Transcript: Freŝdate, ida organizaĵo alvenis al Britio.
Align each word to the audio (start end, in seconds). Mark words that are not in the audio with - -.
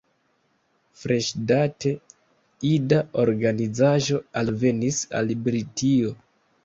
Freŝdate, 1.01 1.91
ida 2.71 3.01
organizaĵo 3.25 4.19
alvenis 4.43 5.03
al 5.21 5.35
Britio. 5.49 6.17